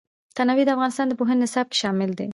تنوع 0.35 0.63
د 0.65 0.69
افغانستان 0.75 1.05
د 1.09 1.13
پوهنې 1.19 1.39
نصاب 1.43 1.65
کې 1.69 1.77
شامل 1.83 2.09
دي. 2.19 2.27